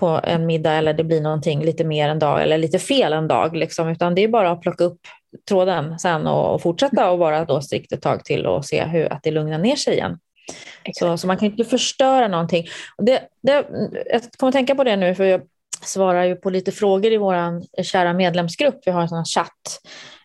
[0.00, 3.28] på en middag eller det blir någonting lite mer en dag eller lite fel en
[3.28, 3.56] dag.
[3.56, 5.00] Liksom, utan det är bara att plocka upp
[5.48, 9.12] tråden sen och, och fortsätta och vara då strikt ett tag till och se hur
[9.12, 10.18] att det lugnar ner sig igen.
[10.92, 12.66] Så, så, man kan inte förstöra någonting.
[12.98, 13.66] Det, det,
[14.10, 15.40] jag kommer att tänka på det nu för jag
[15.82, 18.80] svarar ju på lite frågor i vår kära medlemsgrupp.
[18.86, 19.80] Vi har en sån chatt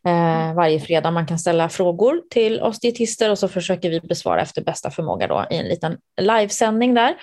[0.05, 1.11] eh, varje fredag.
[1.11, 5.27] Man kan ställa frågor till oss dietister och så försöker vi besvara efter bästa förmåga
[5.27, 7.15] då, i en liten livesändning där.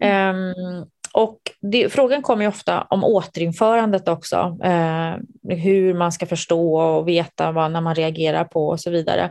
[0.00, 0.36] Mm.
[0.36, 4.58] Um, och det, frågan kommer ju ofta om återinförandet också.
[4.64, 5.16] Eh,
[5.56, 9.30] hur man ska förstå och veta vad när man reagerar på och så vidare.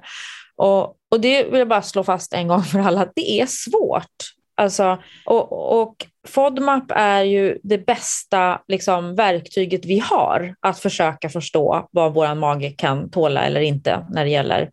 [0.57, 3.45] Och, och det vill jag bara slå fast en gång för alla, att det är
[3.45, 4.33] svårt.
[4.55, 11.87] Alltså, och, och FODMAP är ju det bästa liksom, verktyget vi har att försöka förstå
[11.91, 14.69] vad vår mage kan tåla eller inte när det gäller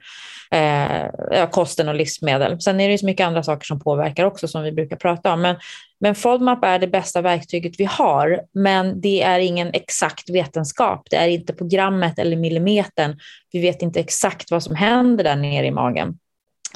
[0.50, 2.60] eh, kosten och livsmedel.
[2.60, 5.32] Sen är det ju så mycket andra saker som påverkar också som vi brukar prata
[5.32, 5.40] om.
[5.40, 5.56] Men,
[6.00, 11.06] men FODMAP är det bästa verktyget vi har, men det är ingen exakt vetenskap.
[11.10, 13.18] Det är inte programmet eller millimetern.
[13.52, 16.18] Vi vet inte exakt vad som händer där nere i magen.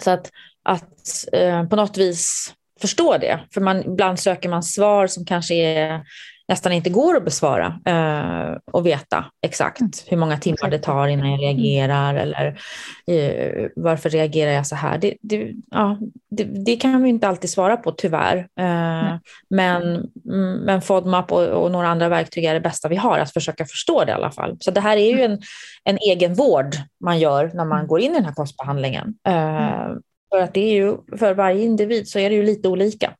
[0.05, 0.31] Så att,
[0.62, 3.41] att eh, på något vis förstå det.
[3.55, 6.03] För man, ibland söker man svar som kanske är,
[6.49, 9.91] nästan inte går att besvara eh, och veta exakt mm.
[10.07, 12.47] hur många timmar det tar innan jag reagerar eller
[13.07, 14.99] eh, varför reagerar jag så här.
[14.99, 15.99] Det, det ja,
[16.31, 18.37] det, det, kan vi inte alltid svara på tyvärr.
[18.37, 19.19] Eh, mm.
[19.51, 20.11] Men,
[20.64, 24.05] men FODMAP och, och, några andra verktyg är det bästa vi har att försöka förstå
[24.05, 24.57] det i alla fall.
[24.61, 25.38] Så det här är ju en,
[25.85, 27.88] en egen vård man gör när man mm.
[27.88, 29.14] går in i den här kostbehandlingen.
[30.31, 33.14] För att det är ju, för varje individ så är det ju lite olika.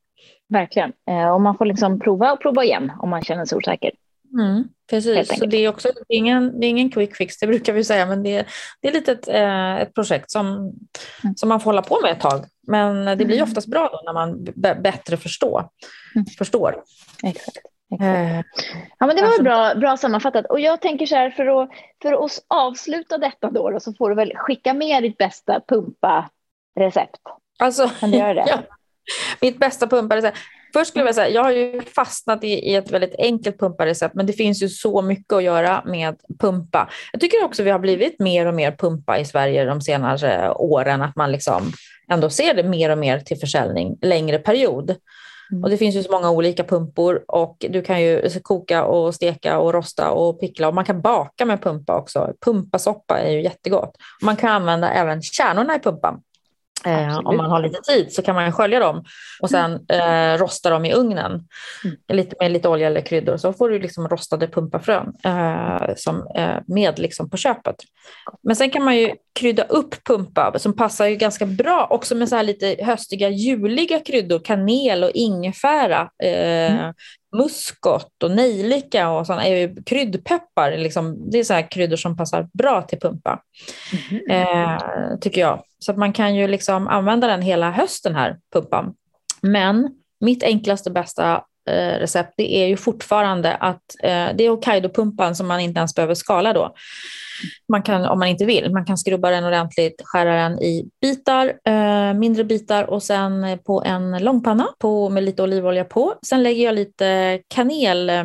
[0.49, 0.93] Verkligen.
[1.11, 3.91] Eh, och man får liksom prova och prova igen om man känner sig osäker.
[4.33, 7.47] Mm, precis, så det är också det är ingen, det är ingen quick fix, det
[7.47, 8.47] brukar vi säga, men det,
[8.81, 11.37] det är lite ett, eh, ett projekt som, mm.
[11.37, 12.45] som man får hålla på med ett tag.
[12.67, 13.49] Men det blir mm.
[13.49, 14.45] oftast bra då när man
[14.83, 15.69] bättre förstår.
[16.15, 16.27] Mm.
[16.39, 16.83] förstår.
[17.23, 17.57] Exakt.
[18.01, 18.37] Eh,
[18.99, 20.47] ja, men det var bra, bra sammanfattat.
[20.47, 21.71] Och jag tänker så här, för att,
[22.03, 26.31] för att avsluta detta då, då så får du väl skicka med ditt bästa pumpa
[26.79, 27.21] recept.
[27.59, 28.45] Alltså, kan du göra det?
[28.49, 28.63] Ja.
[29.41, 30.39] Mitt bästa pumparecept.
[30.73, 34.27] Först skulle jag säga, jag har ju fastnat i, i, ett väldigt enkelt pumparecept, men
[34.27, 36.89] det finns ju så mycket att göra med pumpa.
[37.13, 41.03] Jag tycker också vi har blivit mer och mer pumpa i Sverige de senaste åren,
[41.03, 41.73] att man liksom
[42.11, 44.97] ändå ser det mer och mer till försäljning längre period.
[45.53, 45.65] Mm.
[45.65, 49.59] Och det finns ju så många olika pumpor och du kan ju koka och steka
[49.59, 52.33] och rosta och pickla och man kan baka med pumpa också.
[52.45, 53.97] Pumpasoppa är ju jättegott.
[54.23, 56.21] Man kan använda även kärnorna i pumpan.
[56.85, 59.05] Eh, om man har lite tid så kan man skölja dem
[59.43, 61.33] och sen eh, rosta dem i ugnen
[61.85, 61.97] mm.
[62.09, 63.37] lite, med lite olja eller kryddor.
[63.37, 67.77] Så får du liksom rostade pumpafrön eh, som, eh, med liksom på köpet.
[68.43, 72.29] Men sen kan man ju krydda upp pumpa som passar ju ganska bra också med
[72.29, 74.39] så här lite höstiga juliga kryddor.
[74.45, 76.11] Kanel och ingefära.
[76.23, 76.95] Eh, mm
[77.37, 80.77] muskot och nejlika och såna, är kryddpeppar.
[80.77, 83.43] Liksom, det är så här kryddor som passar bra till pumpa,
[84.11, 84.31] mm.
[84.31, 84.81] eh,
[85.21, 85.63] tycker jag.
[85.79, 88.95] Så att man kan ju liksom använda den hela hösten här, pumpan.
[89.41, 91.45] Men mitt enklaste bästa
[91.99, 96.15] recept det är ju fortfarande att eh, det är Hokkaido-pumpan som man inte ens behöver
[96.15, 96.75] skala då.
[97.69, 101.53] Man kan, om man inte vill, man kan skrubba den ordentligt, skära den i bitar,
[101.65, 106.15] eh, mindre bitar och sen på en långpanna på, med lite olivolja på.
[106.27, 108.25] Sen lägger jag lite kanel, eh,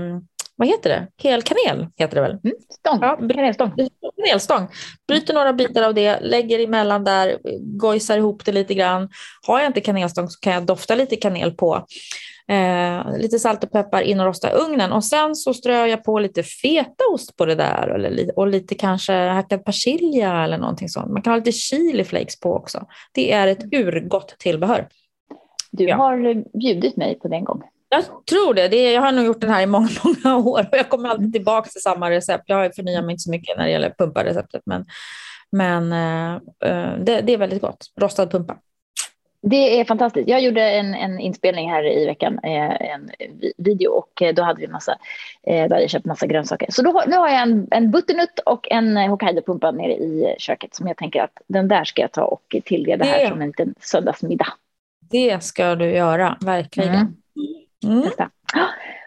[0.55, 1.07] vad heter det?
[1.23, 2.31] Helkanel heter det väl?
[2.31, 2.99] Mm, stång.
[3.01, 3.71] Ja, kanelstång.
[4.15, 4.67] Kanelstång.
[5.07, 9.09] Bryter några bitar av det, lägger emellan där, gojsar ihop det lite grann.
[9.47, 11.85] Har jag inte kanelstång så kan jag dofta lite kanel på.
[12.47, 16.03] Eh, lite salt och peppar in och rosta i ugnen och sen så strör jag
[16.03, 21.11] på lite fetaost på det där eller, och lite kanske hackad persilja eller någonting sånt.
[21.11, 22.87] Man kan ha lite chili flakes på också.
[23.11, 24.87] Det är ett urgott tillbehör.
[25.71, 25.95] Du ja.
[25.95, 27.67] har bjudit mig på den gången.
[27.89, 28.67] Jag tror det.
[28.67, 31.09] det är, jag har nog gjort den här i många, många år och jag kommer
[31.09, 32.43] alltid tillbaka till samma recept.
[32.47, 34.85] Jag har förnyat mig inte så mycket när det gäller pumpareceptet, men,
[35.51, 36.41] men uh,
[37.03, 37.85] det, det, är väldigt gott.
[38.01, 38.57] Rostad pumpa.
[39.45, 40.29] Det är fantastiskt.
[40.29, 43.11] Jag gjorde en, en inspelning här i veckan, eh, en
[43.57, 44.97] video och eh, då hade vi massa,
[45.43, 46.67] eh, då hade jag köpt massa grönsaker.
[46.69, 50.87] Så då, nu har jag en, en butternutt och en Hokkaido-pumpa nere i köket som
[50.87, 54.47] jag tänker att den där ska jag ta och tillreda här som en liten söndagsmiddag.
[54.99, 56.95] Det ska du göra, verkligen.
[56.95, 57.15] Mm.
[57.83, 58.09] Mm.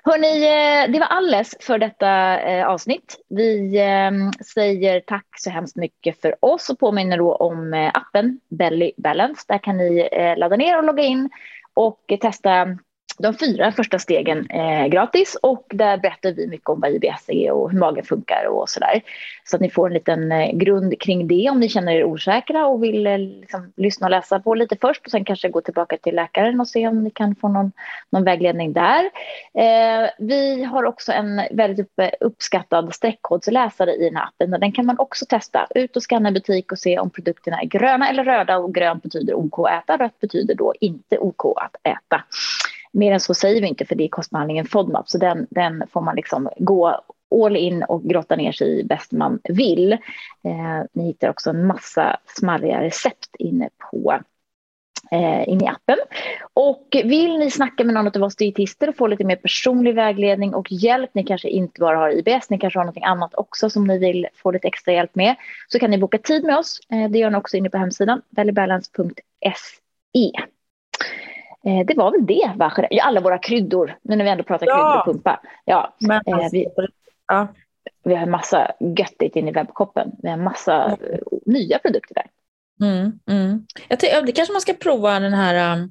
[0.09, 3.16] Hörni, eh, det var alles för detta eh, avsnitt.
[3.29, 8.40] Vi ehm, säger tack så hemskt mycket för oss och påminner då om eh, appen
[8.49, 9.45] Belly Balance.
[9.49, 11.31] Där kan ni ladda ner och logga in
[11.75, 12.79] och testa
[13.19, 17.51] de fyra första stegen eh, gratis och där berättar vi mycket om vad IBS är
[17.51, 19.03] och hur magen funkar och sådär.
[19.45, 22.67] Så att ni får en liten eh, grund kring det om ni känner er osäkra
[22.67, 25.97] och vill eh, liksom, lyssna och läsa på lite först och sen kanske gå tillbaka
[25.97, 27.73] till läkaren och se om ni kan få någon,
[28.11, 29.11] någon vägledning där.
[29.55, 34.87] Eh, vi har också en väldigt uppskattad streckkodsläsare i den här appen och den kan
[34.87, 35.67] man också testa.
[35.75, 39.35] Ut och scanna butik och se om produkterna är gröna eller röda och grönt betyder
[39.35, 42.23] OK att äta, rött betyder då inte OK att äta.
[42.97, 46.01] Mer än så säger vi inte för det är kostbehandlingen FODMAP så den, den får
[46.01, 47.01] man liksom gå
[47.45, 49.93] all in och grotta ner sig i bäst man vill.
[49.93, 49.99] Eh,
[50.93, 54.21] ni hittar också en massa smarriga recept inne på
[55.11, 55.97] eh, in i appen.
[56.55, 60.55] Och vill ni snacka med någon av oss dietister och få lite mer personlig vägledning
[60.55, 63.87] och hjälp, ni kanske inte bara har IBS, ni kanske har något annat också som
[63.87, 65.35] ni vill få lite extra hjälp med,
[65.69, 66.81] så kan ni boka tid med oss.
[66.93, 70.33] Eh, det gör ni också inne på hemsidan, bellybalance.se.
[71.67, 72.73] Eh, det var väl det, va?
[73.03, 74.75] Alla våra kryddor, nu när vi ändå pratar ja.
[74.75, 75.41] kryddor och pumpa.
[75.65, 76.67] Ja, Men, eh, vi,
[77.29, 77.49] ja.
[78.05, 80.11] vi har en massa göttigt inne i webbkoppen.
[80.23, 81.21] Vi har massa mm.
[81.47, 82.27] nya produkter där.
[82.81, 83.67] Mm, mm.
[83.89, 85.89] Jag det kanske man ska prova den här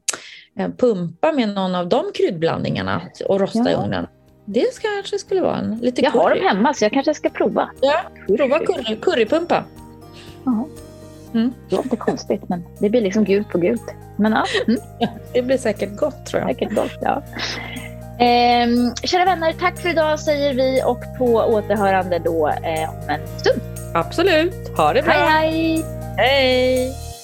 [0.60, 3.70] um, pumpa med någon av de kryddblandningarna och rosta ja.
[3.70, 4.08] i ugnen.
[4.46, 6.24] Det kanske skulle vara en lite Jag curry.
[6.24, 7.70] har dem hemma så jag kanske ska prova.
[7.82, 8.02] Ja,
[8.38, 9.64] prova curry, currypumpa.
[10.46, 10.68] Ja.
[11.36, 11.54] Mm.
[11.70, 13.96] Det låter konstigt, men det blir liksom gult på gult.
[14.18, 14.46] Men ja.
[14.68, 14.80] Mm.
[15.34, 16.50] Det blir säkert gott tror jag.
[16.50, 17.24] Säkert gott, ja.
[18.20, 23.28] Eh, kära vänner, tack för idag säger vi och på återhörande då eh, om en
[23.40, 23.62] stund.
[23.94, 24.78] Absolut.
[24.78, 25.14] Ha det bra.
[25.14, 25.86] Hej, hej.
[26.18, 27.15] Hej.